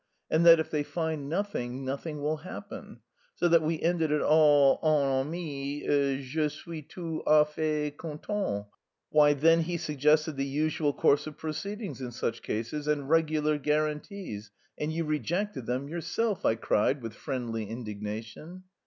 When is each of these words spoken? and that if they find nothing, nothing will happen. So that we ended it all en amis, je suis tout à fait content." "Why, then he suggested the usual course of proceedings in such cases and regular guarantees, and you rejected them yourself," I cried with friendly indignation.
and 0.31 0.43
that 0.43 0.59
if 0.59 0.71
they 0.71 0.81
find 0.81 1.29
nothing, 1.29 1.85
nothing 1.85 2.23
will 2.23 2.37
happen. 2.37 2.99
So 3.35 3.47
that 3.47 3.61
we 3.61 3.79
ended 3.83 4.09
it 4.11 4.23
all 4.23 4.79
en 4.83 5.27
amis, 5.27 5.85
je 6.25 6.49
suis 6.49 6.81
tout 6.81 7.21
à 7.27 7.45
fait 7.47 7.95
content." 7.97 8.65
"Why, 9.11 9.33
then 9.33 9.59
he 9.59 9.77
suggested 9.77 10.37
the 10.37 10.43
usual 10.45 10.91
course 10.91 11.27
of 11.27 11.37
proceedings 11.37 12.01
in 12.01 12.11
such 12.11 12.41
cases 12.41 12.87
and 12.87 13.11
regular 13.11 13.59
guarantees, 13.59 14.49
and 14.75 14.91
you 14.91 15.05
rejected 15.05 15.67
them 15.67 15.87
yourself," 15.87 16.45
I 16.47 16.55
cried 16.55 17.03
with 17.03 17.13
friendly 17.13 17.69
indignation. 17.69 18.63